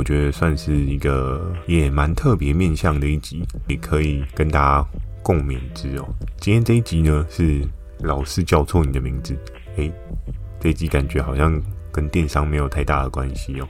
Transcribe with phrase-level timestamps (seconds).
[0.00, 4.88] 我觉得算是一个也蛮特别面向的一集，也可以跟大家
[5.22, 6.08] 共勉之哦。
[6.38, 7.60] 今天这一集呢，是
[7.98, 9.36] 老是叫错你的名字，
[9.76, 9.92] 诶，
[10.58, 11.60] 这一集感觉好像
[11.92, 13.68] 跟电商没有太大的关系哦。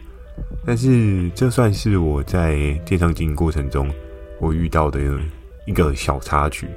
[0.65, 3.91] 但是这算是我在电商经营过程中
[4.39, 5.01] 我遇到的
[5.67, 6.69] 一个小插曲，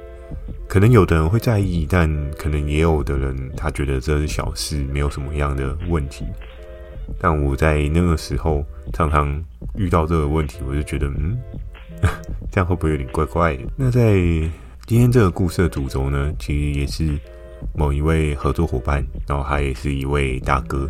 [0.66, 6.26] 可能有的人会在意，但可能也有的人他觉得这是小事，没有什么样的问题。
[7.18, 9.42] 但我在那个时候常常
[9.76, 11.38] 遇到这个问题，我就觉得，嗯，
[12.50, 13.62] 这样会不会有点怪怪的？
[13.76, 14.14] 那在
[14.86, 17.18] 今天这个故事的主轴呢，其实也是
[17.74, 20.88] 某一位合作伙伴，然后他也是一位大哥。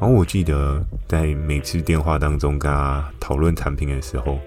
[0.00, 4.38] 然后我记得在每次电话当中跟他讨论产品的时候，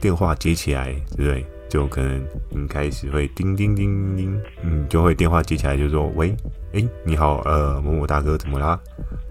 [0.00, 1.46] 电话接起来，对不对？
[1.66, 6.32] 就可能一开始会叮叮叮叮，嗯，就会电话接起来就说：“喂，
[6.72, 8.78] 诶，你好，呃，某某大哥，怎么啦？”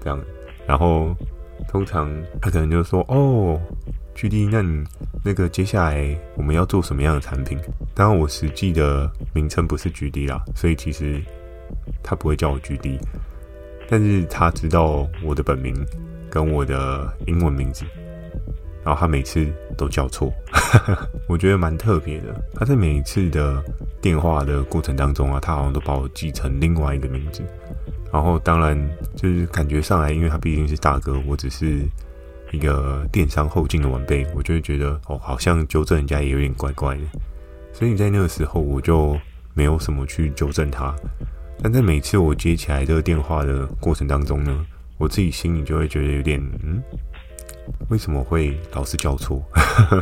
[0.04, 0.20] 这样。
[0.68, 1.16] 然后，
[1.68, 3.60] 通常他可能就说：“哦
[4.16, 4.84] ，GD，那你
[5.24, 7.58] 那个接下来我们要做什么样的产品？”
[7.96, 11.22] 当然，我实际的名称不是 GD 啦，所以其实
[12.02, 13.00] 他不会叫我 GD，
[13.90, 15.76] 但是他知道我的本名
[16.30, 17.86] 跟我的英文名字，
[18.84, 19.46] 然后他每次
[19.78, 20.32] 都叫错，
[21.28, 22.34] 我觉得蛮特别的。
[22.56, 23.64] 他在每一次的
[24.02, 27.44] 电话的过程当中啊，他好像都把我记成另外一个名字。
[28.14, 28.80] 然后，当然
[29.16, 31.82] 就是感觉上来，因为他毕竟是大哥，我只是
[32.52, 37.02] 一个电商后进的晚辈，我就会觉得哦，好像纠正人家也有点怪怪的。
[37.74, 39.20] 所以在那个时候，我就
[39.56, 40.96] 没有什么去纠正他。
[41.64, 44.64] 但在每次我接起来这个电话的过程当中呢，
[45.00, 46.84] 我自己心里就会觉得有点嗯，
[47.90, 49.42] 为什么会老是叫错？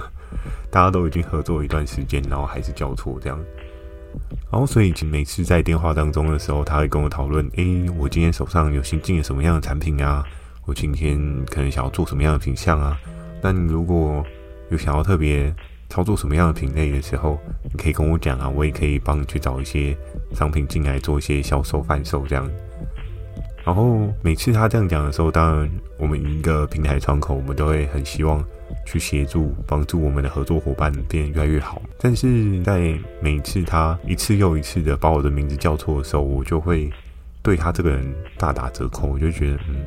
[0.69, 3.39] 大家都已经合作一段时间，然后还是叫错这样。
[4.51, 10.23] 然后，所以每次在电话当中的时候，他会跟我讨论：诶，我今天手上有新进了什么样的产品啊？
[10.65, 12.99] 我今天可能想要做什么样的品相啊？
[13.41, 14.23] 那你如果
[14.69, 15.53] 有想要特别
[15.89, 19.97] 操作什么样的品类的时候，你可以跟我讲啊，我也可以帮你去找一些
[20.33, 22.49] 商品进来做一些销售贩售这样。
[23.65, 28.43] 然后每次他这样讲的时候，当然我们一个平台窗口，我们都会很希望。
[28.85, 36.89] 去协助帮助我们的合作伙伴变得越来越好，但是在每次他一次又一次的把我的名字叫错的时候，我就会
[37.43, 39.07] 对他这个人大打折扣。
[39.07, 39.85] 我就觉得，嗯，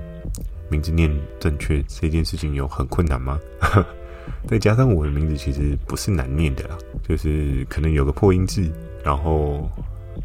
[0.69, 1.11] 名字念
[1.41, 3.41] 正确这件事情有很困难吗？
[4.47, 8.71] 再加上我的名字其实不是难念的啦，就是可能有个破音字，
[9.03, 9.69] 然后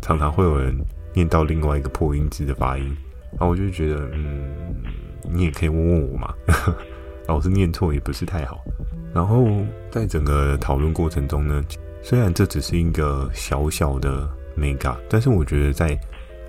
[0.01, 0.77] 常常会有人
[1.13, 2.95] 念到另外一个破音字的发音，
[3.31, 4.55] 然后我就觉得，嗯，
[5.31, 6.33] 你也可以问问我嘛。
[7.27, 8.63] 老是念错也不是太好。
[9.13, 9.47] 然后
[9.91, 11.63] 在整个讨论过程中呢，
[12.01, 15.99] 虽然这只是一个小小的 mega，但是我觉得在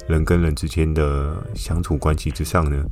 [0.09, 2.83] 人跟人之间的相处关系之上呢，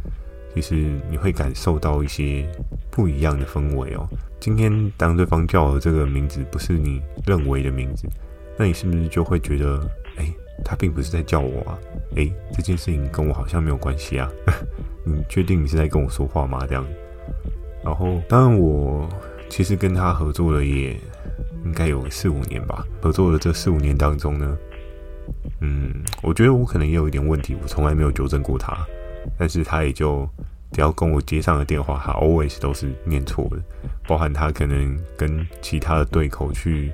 [0.54, 0.74] 其实
[1.10, 2.46] 你会感受到一些
[2.90, 4.06] 不一样的氛围哦。
[4.38, 8.06] 今天当对方叫的这个名字不是你认为的名字，
[8.58, 9.80] 那你是不是就会觉得，
[10.64, 11.78] 他并不是在叫我啊？
[12.16, 14.30] 哎，这件事情跟我好像没有关系啊？
[15.04, 16.58] 你确定你是在跟我说话吗？
[16.68, 16.84] 这样。
[17.84, 19.08] 然后，当然，我
[19.48, 20.96] 其实跟他合作了也
[21.64, 22.84] 应该有四五年吧。
[23.00, 24.58] 合作的这四五年当中呢，
[25.60, 28.76] 嗯，我觉得我可能也有一点问题，我从来没有纠正过他。
[29.38, 30.28] 但是他也就
[30.72, 33.62] 只要跟我接上了电话，他 always 都是念错的，
[34.06, 36.90] 包含他可能跟其他的对口去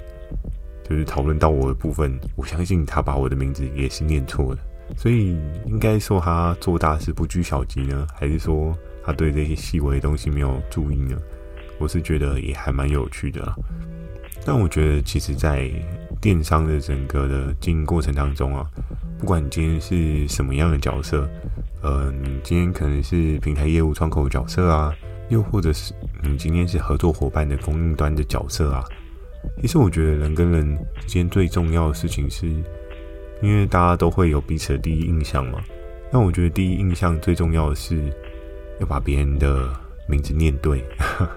[0.88, 4.58] 就是讨论到我的部分，我相信他把我的名字也是念错了。
[4.96, 5.36] 所以，
[5.66, 8.76] 应该说他做大事不拘小节呢，还是说？
[9.06, 11.14] 他对这些细微的东西没有注意呢，
[11.78, 13.54] 我是觉得也还蛮有趣的啦。
[14.46, 15.70] 但我觉得，其实，在
[16.22, 18.66] 电商的整个的经营过程当中啊，
[19.19, 21.28] 不管你今天是什么样的角色，
[21.82, 24.94] 呃，你今天可能是平台业务窗口角色啊，
[25.28, 25.92] 又或者是
[26.22, 28.82] 你今天是合作伙伴的供应端的角色啊，
[29.61, 32.46] 其实我觉得人跟人之间最重要的事情是，
[33.43, 35.61] 因为大家都会有彼此的第一印象嘛。
[36.12, 38.00] 那我觉得第一印象最重要的是。
[38.81, 39.73] 要把别人的
[40.08, 40.82] 名字念对，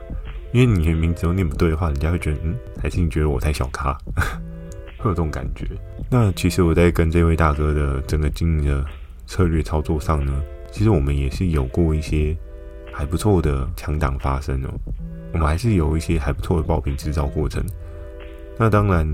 [0.51, 3.95] 因为你的名字都念不对的话，人家会觉得，嗯，还是你觉得我太小咖，
[4.97, 5.67] 会有这种感觉。
[6.09, 8.83] 那其实我在跟这位大哥的整个经营的
[9.27, 12.35] 策略操作上呢，其实我们也是有过一些
[12.91, 14.73] 还不错的强档发生哦。
[15.31, 17.63] 我们还是有一些还不错的爆品制造过程。
[18.59, 19.07] 那当然，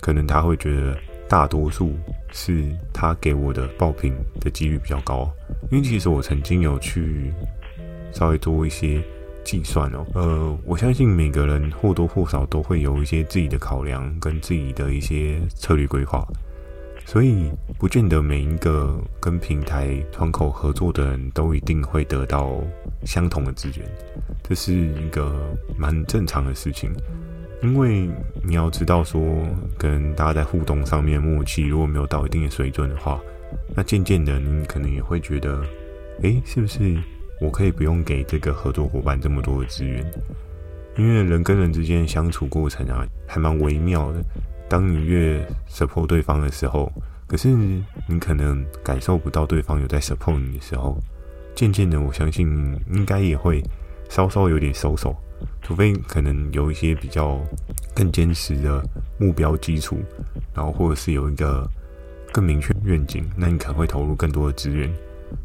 [0.00, 0.96] 可能他会觉得
[1.28, 1.94] 大多数
[2.32, 5.30] 是他给我的爆品的几率比较高，
[5.70, 7.32] 因为其实我曾经有去
[8.12, 9.02] 稍微做一些
[9.44, 16.26] 计算哦，呃，我相信每个人或多或少都会有一些自己的考量跟自己的一些策略规划。
[17.04, 22.60] 所以，不见得每一个跟平台窗口合作的人都一定会得到
[23.04, 23.88] 相同的资源，
[24.42, 26.90] 这是一个蛮正常的事情。
[27.66, 28.08] 因为
[28.44, 29.20] 你要知道说，
[29.76, 33.20] 跟大家在互动上面默契如果没有到一定的水准的话，
[33.74, 35.60] 那渐渐的你可能也会觉得，
[36.22, 36.96] 诶，是不是
[37.40, 40.08] 我可以不用给这个合作伙伴这么多的资源？
[40.96, 44.22] 因为人跟人之间相处过程啊，还蛮微妙的。
[44.68, 46.90] 当你越 support 对方的时候，
[47.26, 50.96] 可是你可能感受不到对方有在 support 你的时候，
[51.56, 52.48] 渐渐的，我相信
[52.92, 53.60] 应该也会
[54.08, 55.16] 稍稍有点收手，
[55.62, 57.40] 除非可能有一些比较
[57.94, 58.82] 更坚实的
[59.18, 59.98] 目标基础，
[60.54, 61.68] 然后或者是有一个
[62.32, 64.92] 更明确愿景，那你可能会投入更多的资源。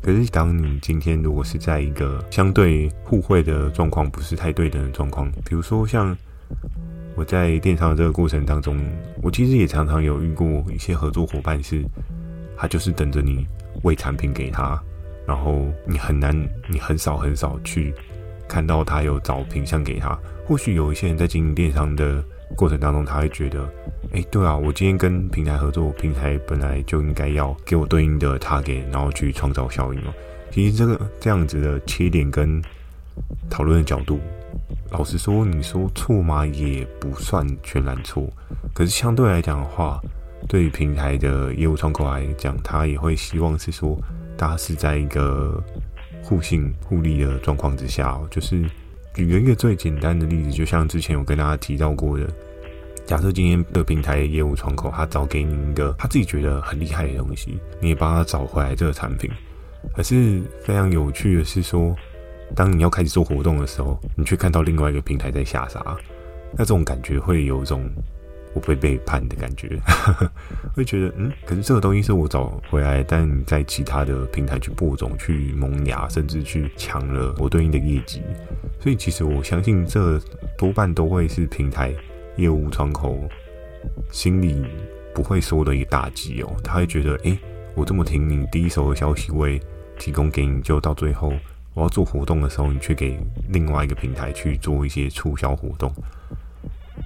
[0.01, 6.15] 可是当你今天如果是在一个相对互惠的状况，不是太对等的状况，比如说像。
[7.13, 8.79] 我在电商的这个过程当中，
[9.21, 11.83] 我其实也常常有遇过一些合作伙伴，是
[12.57, 13.45] 他就是等着你
[13.83, 14.81] 喂产品给他，
[15.27, 16.33] 然后你很难，
[16.69, 17.93] 你很少很少去
[18.51, 20.17] 看到他有找品相给他。
[20.45, 22.21] 或许有一些人在经营电商的
[22.57, 23.63] 过程当中，他会觉得，
[24.11, 30.13] 哎，对啊，我今天跟平台合作，平台本来就应该要给我对应的 target，然后去创造效应嘛。
[30.51, 32.61] 其实这个这样子的切点跟
[33.49, 34.19] 讨论的角度。
[34.89, 36.45] 老实说，你说错吗？
[36.45, 38.29] 也不算全然错。
[38.73, 40.01] 可是相对来讲的话，
[40.49, 43.97] 对于平台的业务窗口来讲，他也会希望是说，
[44.35, 45.63] 大家是在一个
[46.31, 48.25] 互信互利的状况之下哦。
[48.31, 48.63] 就是
[49.13, 52.25] 举个一个最简单的例子，就像之前有跟大家提到过的，
[53.05, 59.29] 假设今天的平台业务窗口，他找给你一个他自己觉得很厉害的东西，你也帮他找回来这个产品。
[59.93, 61.93] 可是非常有趣的是说。
[62.53, 65.81] 当你要开始做活动的时候，你却看到另外一个平台在下杀，
[66.51, 67.89] 那这种感觉会有一种
[68.53, 69.79] 我被背叛的感觉，
[70.75, 78.21] 会觉得嗯，可是这个东西是我找回来，但你在其他的平台去播种、去萌芽，甚至去抢了我对应的业绩，
[78.79, 80.19] 所以其实我相信这
[80.57, 81.93] 多半都会是平台
[82.37, 83.17] 业务窗口
[84.11, 84.65] 心里
[85.13, 87.37] 不会说的一个大击哦，他会觉得诶，
[87.75, 89.47] 我这么听你第一手的消息，我
[89.97, 91.33] 提供给你，就到最后。
[91.73, 93.17] 我要做活动的时候，你却给
[93.47, 95.89] 另外一个平台去做一些促销活动，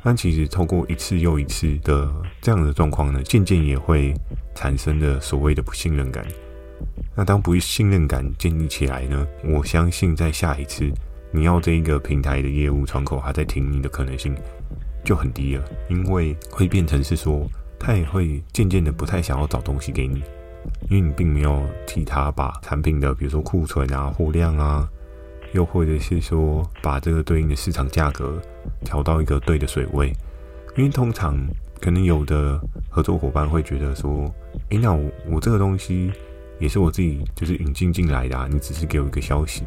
[0.06, 2.08] 但其实透过一次又一次的
[2.40, 4.14] 这样的状况呢，渐渐也会
[4.54, 6.24] 产生的所谓的不信任感。
[7.16, 10.88] 那当不信任感建立起来呢，我相信在下一次
[11.32, 14.36] 你要这一个平台的业务窗口还在听你的可能性
[15.04, 17.50] 就很低了，因为会变成是说，
[17.80, 20.22] 他也会渐渐的不太想要找东西给你。
[20.88, 24.88] 因为你并没有替他把产品的，比如说库存啊、货量啊，
[25.56, 28.42] 又或者是说把这个对应的市场价格
[28.84, 30.12] 调到一个对的水位。
[30.76, 31.38] 因为通常
[31.80, 32.60] 可能有的
[32.90, 34.30] 合作伙伴会觉得说
[34.70, 36.12] ：“诶，那我我这个东西
[36.60, 39.64] 也是我自己就是引进进来的啊，你只是给我一个消息。”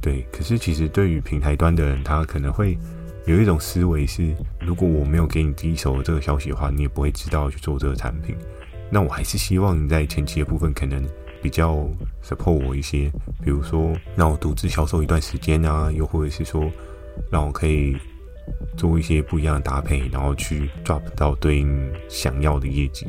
[0.00, 0.24] 对。
[0.30, 2.78] 可是其实对于平台端的人，他可能会
[3.26, 8.36] 有一种思维是：如果我没有给你第一手的这个消息的话，你也不会知道去做这个产品。
[8.90, 11.04] 那我还是希望你在前期的部分可能
[11.44, 11.86] 比较
[12.22, 13.12] support 我一些，
[13.44, 16.70] 比如说让我独自销售一段时间啊，又或者是说
[17.30, 17.94] 让我可以
[18.78, 23.06] 做一些不一样的搭配，然后去 drop 到对应想要的业绩。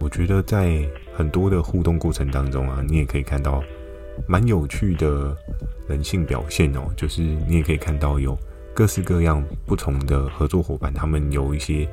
[0.00, 3.62] 我觉得在很多的互动过程当中啊，你也可以看到
[4.26, 5.36] 蛮有趣的
[5.88, 8.36] 人性表现哦，就是你也可以看到有。
[8.74, 11.88] 各式各样不同的合作伙伴，他们有一些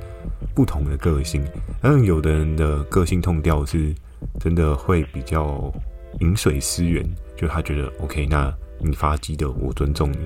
[0.53, 1.43] 不同的个性。
[1.81, 3.91] 嗯有的人的个性痛调是
[4.39, 5.73] 真的会比较
[6.19, 7.03] 饮水思源，
[7.35, 10.17] 就他觉得 OK，那你发鸡的，我尊重你。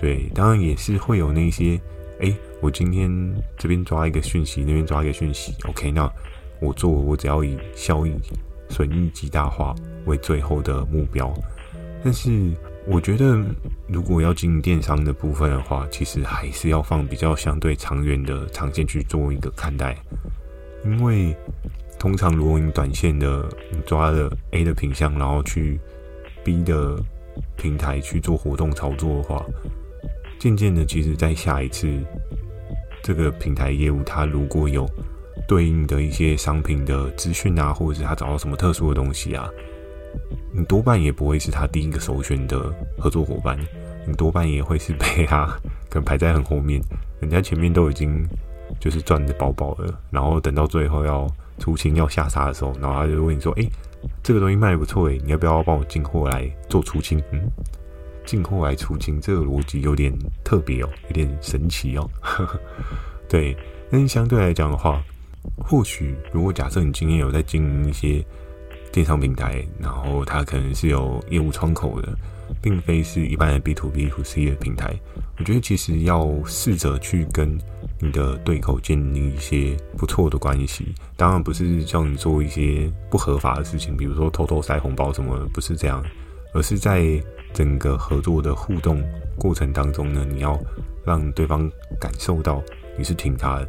[0.00, 1.80] 对，当然也是会有那些，
[2.20, 3.10] 哎，我今天
[3.56, 6.10] 这边抓一个讯息，那边抓一个讯息，OK，那
[6.60, 8.14] 我做，我只要以效益
[8.68, 9.74] 损益极大化
[10.06, 11.32] 为最后的目标。
[12.04, 12.52] 但是。
[12.90, 13.38] 我觉得，
[13.86, 19.94] 如果要经营电商的部分的话，其实还是要放比较相对长远的长线去做一个看待。
[20.86, 21.36] 因为
[21.98, 25.80] 通常，如果你短线的你抓了 A 的品相，然后去
[26.44, 26.96] B 的
[27.56, 29.44] 平台去做活动操作的话，
[30.38, 31.92] 渐渐的，其实在下一次
[33.02, 34.88] 这个平台业务，它如果有
[35.46, 39.48] 对应的一些商品的资讯啊，或者是他找到什么特殊的东西啊。
[40.52, 43.58] 你多半也不会是他第一个首选的合作伙伴，
[44.06, 45.46] 你多半也会是被他
[45.90, 46.80] 可能排在很后面，
[47.20, 48.26] 人家前面都已经
[48.78, 51.26] 就是赚的饱饱的，然后等到最后要
[51.58, 53.68] 出清要下杀的时候，然后他就问你说：“哎，
[54.22, 57.50] 这个东西卖的不错诶，你要不要帮我进货来做出清？”嗯，
[58.24, 60.12] 进货来出清，这个逻辑有点
[60.44, 62.08] 特别哦，有点神奇哦。
[63.28, 63.56] 对，
[63.90, 65.02] 但是相对来讲的话，
[65.58, 68.24] 或许如果假设你今天有在经营一些
[68.92, 72.08] 电商平台，然后它可能是有业务窗口的。
[72.62, 74.98] 并非是一般的 B to B to C 的平台，
[75.38, 77.58] 我觉得其实要试着去跟
[78.00, 80.94] 你的对口建立一些不错的关系。
[81.16, 86.04] 当然不是叫你做一些不合法的事情，比如说偷偷塞红包什么的，不是这样，
[86.54, 87.04] 而是在
[87.52, 89.02] 整个合作的互动
[89.36, 90.58] 过程当中呢，你要
[91.04, 92.62] 让对方感受到
[92.96, 93.68] 你是挺他的。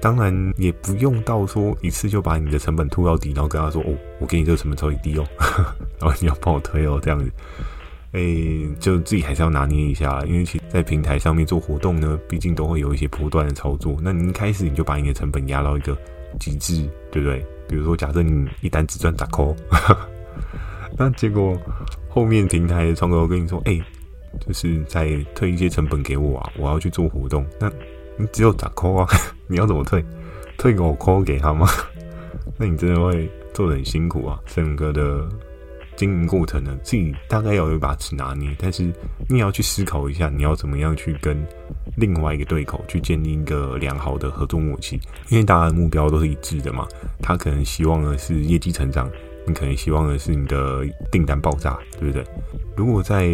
[0.00, 5.24] 当然也不用到说一次就把你的成本吐到底，然后跟他说：“哦，我给你这个成本超级低哦，
[5.98, 7.32] 然后你要帮我推哦，这样子。”
[8.14, 13.96] 诶、欸，就自己还是要拿捏一下，因为其在平台上面做活动呢，毕竟都会有一些波段的操作。
[14.00, 15.96] 那你一开始你就把你的成本压到一个
[16.38, 17.44] 极致，对不对？
[17.68, 19.44] 比如说，假设你一单只赚十块，
[20.96, 21.58] 那结果
[22.08, 23.84] 后面平台的窗口跟你说，诶、欸，
[24.46, 27.44] 就是在退一些成本给我啊，我要去做活动。
[27.58, 27.68] 那
[28.16, 29.06] 你只有十块啊，
[29.48, 30.04] 你要怎么退？
[30.56, 31.66] 退五块给他吗？
[32.56, 35.28] 那你真的会做得很辛苦啊，整个的。
[35.96, 38.82] 经营过程呢，自己大概要有一把尺拿捏，但是
[39.28, 41.36] 你也要去思考一下，你要怎么样去跟
[41.96, 46.86] 另外一个对口去建立一个良好的合作默契，因为大家的目标都是一致的嘛。
[47.20, 49.08] 他可能希望的是业绩成长，
[49.46, 52.24] 你可能希望的是你的订单爆炸，对不对？
[52.76, 53.28] 如果在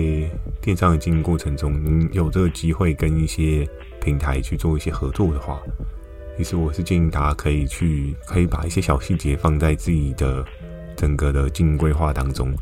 [0.61, 3.67] 电商的经营过程中，你有这个机会跟一些
[4.03, 5.59] 平台去做一些合作的话，
[6.37, 10.45] 其实我是建议大家可以去，可以把一些小细节放在自己的。
[11.01, 12.55] 整个的经营规划当中，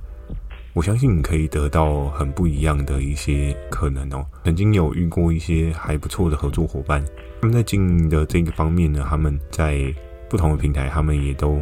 [0.73, 4.25] 我相信你可以得到很不一样的一些可能哦。
[4.45, 7.05] 曾经有遇过一些还不错的合作伙伴，
[7.41, 9.93] 他们在经营的这个方面呢，他们在
[10.31, 11.61] 不同的平台，他们也都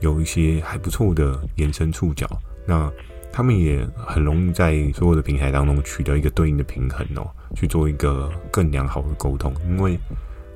[0.00, 2.26] 有一些还不错的延伸触角。
[2.66, 2.90] 那
[3.30, 9.96] 他们也很容易在所有的平台当中取得一个对应的平衡哦，去做一个更良好的沟通，因为。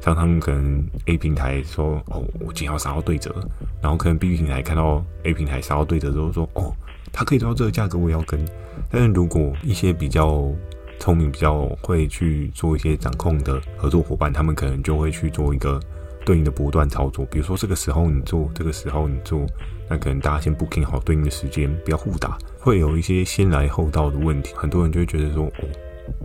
[0.02, 3.32] 常常可能 A 平台说哦，我今天要杀到对折，
[3.80, 6.74] 然后可能 B 平台看到 A 平台杀到对折之后说哦，
[7.12, 8.44] 他可以做到这个价格，我也要跟。
[8.90, 10.50] 但是如果一些比较
[10.98, 15.78] 聪明、比较会去做一些掌控的合作伙伴，他们可能就会去做一个
[16.24, 17.24] 对应的波段操作。
[17.26, 19.46] 比如说这个时候你做，这个时候你做，
[19.88, 24.52] 那可能大家先 booking 好对应的时间，不要互打，会有一些先来后到的问题。
[24.56, 25.64] 很多人就会觉得说哦，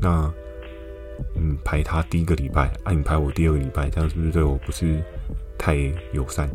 [0.02, 0.34] 那。
[1.36, 5.02] 嗯，排他第一个礼拜，啊，你排我第二个礼拜，这样是不是对我不是
[5.58, 5.76] 太
[6.14, 6.50] 友善？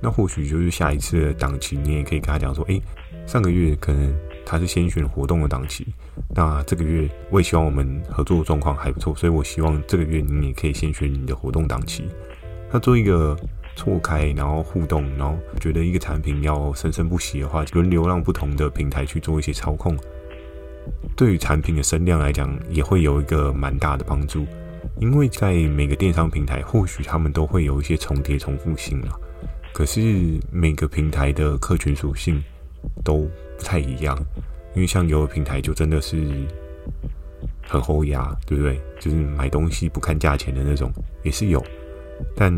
[0.00, 2.80] 那或许就是下一次的档期，你也可以跟他讲说，诶，
[3.26, 5.86] 上个月可能他是先选活动的档期，
[6.34, 12.08] 那这个月我也希望我们合作状况还不错，所以我希望这个月你也可以先选你的活动档期。
[12.70, 13.36] 那做一个
[13.74, 19.98] 错开，然后互动，然后觉得一个产品要生生不息的话，轮流让不同的平台去做一些操控。
[21.16, 24.46] 对于产品的声量来讲，也会有一个蛮大的帮助，
[25.00, 29.18] 因为在每个电商平台，或许他们都会有一些重叠重复性啊。
[29.72, 30.00] 可是
[30.50, 32.42] 每个平台的客群属性
[33.04, 34.18] 都不太一样，
[34.74, 36.16] 因为像有的平台就真的是
[37.66, 38.80] 很厚压，对不对？
[38.98, 40.92] 就是买东西不看价钱的那种，
[41.22, 41.64] 也是有。
[42.34, 42.52] 但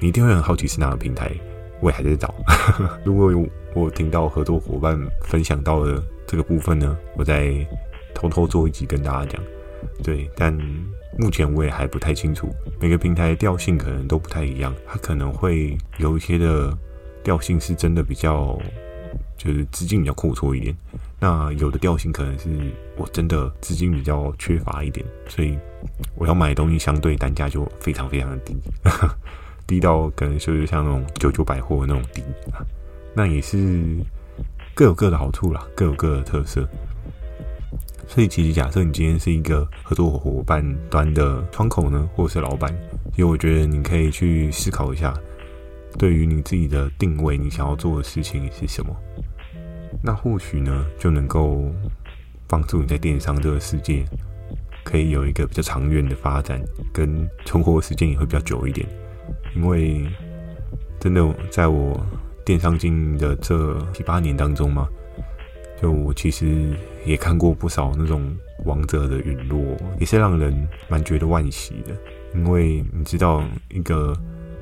[0.00, 1.30] 你一定会很好奇是哪个平台，
[1.84, 2.34] 我还在找。
[3.04, 6.02] 如果有我听到合作伙伴分享到的。
[6.26, 7.54] 这个部分呢，我再
[8.14, 9.42] 偷偷做一集跟大家讲。
[10.02, 10.50] 对，但
[11.18, 12.48] 目前我也还不太清楚，
[12.80, 16.76] 每个平台的调性可能都不太一样，它可能会有一些的
[17.22, 18.58] 调性是真的比较，
[19.36, 20.74] 就是资金比较阔绰一点。
[21.20, 22.48] 那有的调性可能是
[22.96, 25.58] 我真的资金比较缺乏一点，所以
[26.16, 28.56] 我要买的东西相对单价就非常非常的低，
[29.66, 32.22] 低到可能就是像那种九九百货那种低，
[33.14, 33.96] 那也是。
[34.76, 36.68] 各有各的好处啦，各有各的特色。
[38.08, 42.76] 所以，其实假设你今天是一个合作伙伴端的窗口呢，或者是老板，
[43.12, 45.14] 其实我觉得你可以去思考一下，
[45.96, 48.92] 对于你自己的定位，你想要做的事情是什么？
[50.02, 51.72] 那或许呢，就能够
[52.48, 54.04] 帮助你在电商这个世界
[54.82, 56.60] 可以有一个比较长远的发展，
[56.92, 58.84] 跟存活的时间也会比较久一点。
[59.54, 60.04] 因为
[61.00, 62.00] 真的，在我。
[62.46, 64.86] 电商经营的这七八年当中嘛，
[65.80, 69.58] 就我其实也看过不少那种王者的陨落，
[69.98, 71.96] 也是让人蛮觉得惋惜的。
[72.34, 74.14] 因为你知道，一个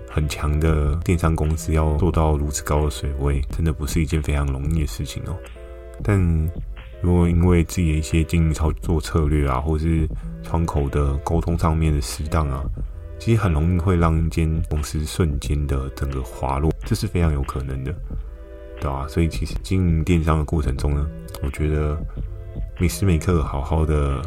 [0.08, 5.37] 很强的电商公司要做到如此高的水位，真的不是一件非常容易的事情哦。
[6.04, 6.20] 但
[7.00, 10.08] 如果因为自己的一些经营操作策略啊，或是
[10.44, 12.64] 窗口的沟通上面的适当啊，
[13.25, 17.95] 其实很容易会让一间公司瞬间的整个滑落，这是非常有可能的，
[18.81, 19.07] 对吧？
[19.07, 21.09] 所以其实经营电商的过程中呢，
[21.41, 21.97] 我觉得
[22.81, 24.21] 每时每刻好好的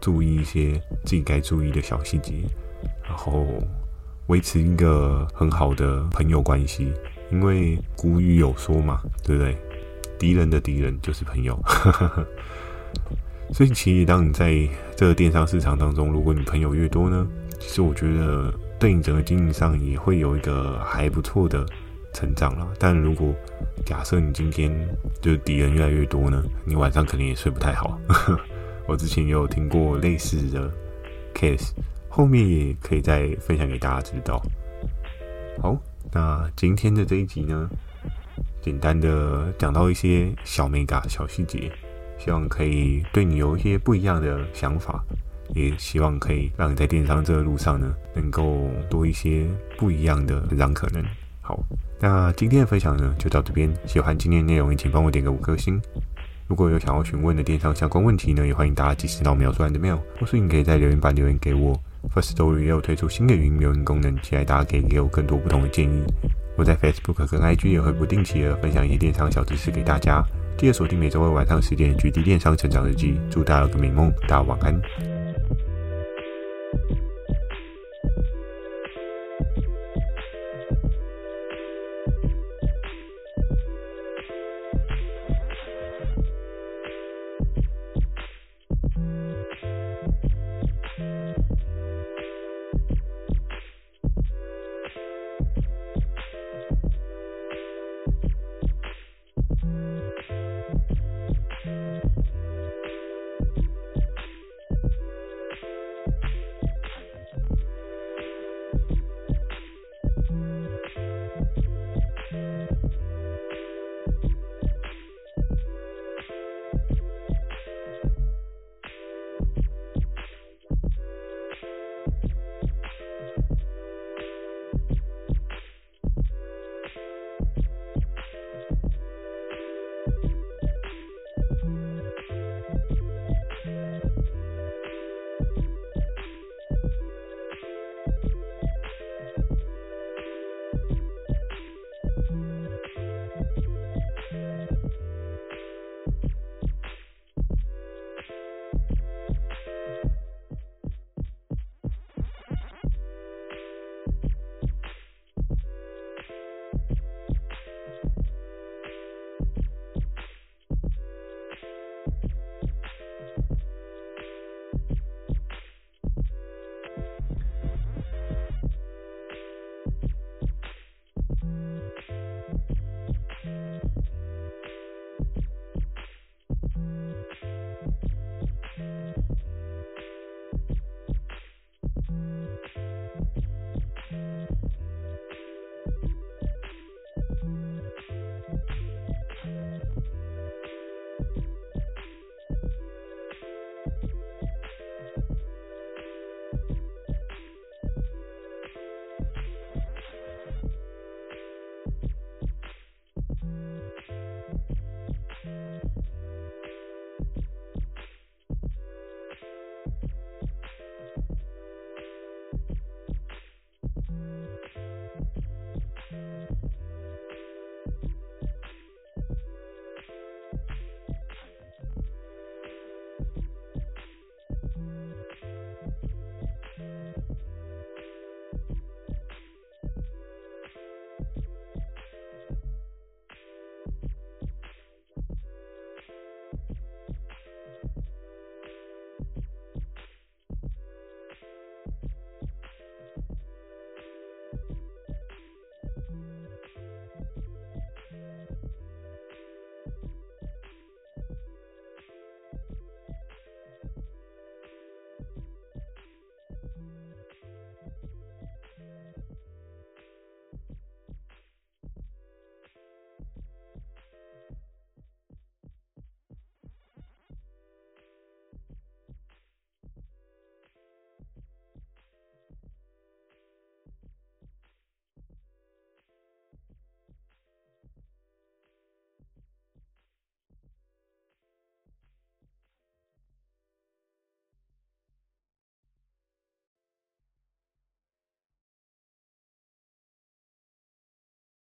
[0.00, 2.32] 注意一些自己该注意的小细节，
[3.04, 3.46] 然后
[4.28, 6.90] 维持一个很好的朋友关系，
[7.30, 9.54] 因为古语有说嘛，对不对？
[10.18, 11.54] 敌人的敌人就是朋友。
[13.52, 17.28] 所以，其实当你在这个电商市场当中，如果你朋友越多呢，
[17.66, 21.66] 其实我觉得对你整个经营上也会有一个还不错的
[22.14, 22.72] 成长了。
[22.78, 23.34] 但如果
[23.84, 24.72] 假设你今天
[25.20, 27.98] 就是敌人越来越多呢，你晚上可能也睡不太好。
[28.86, 30.70] 我之前也有听过类似的
[31.34, 31.72] case，
[32.08, 34.40] 后面也可以再分享给大家知道。
[35.60, 35.76] 好，
[36.12, 37.68] 那今天的这一集呢，
[38.62, 41.68] 简单的讲到一些小眉角、小细节。
[42.16, 45.04] 希望可以对你有一些不一样的想法，
[45.54, 51.04] 也希望可以让你在电商这个路上呢，能够多一些不一样的成长可能。
[51.40, 51.58] 好，
[52.00, 53.72] 那今天的分享呢，就到这边。
[53.86, 55.80] 喜欢今天的内容，也请帮我点个五颗星。
[56.48, 61.78] 如果有想要询问的电商相关问题呢，也欢迎大家及时到描述栏的 mail，或是你可以在留言板留言给我。
[62.14, 66.04] Firstory 也有推出新的语音留言功能，期待大家可以给我更多不同的建议。
[66.56, 70.24] 我在 Facebook 跟 IG 也会不定期的分享一些电商小知识给大家。
[70.56, 75.15] 记得锁定每周二晚上十点《GD 电商成长日记》，祝大家有个美梦，大家晚安。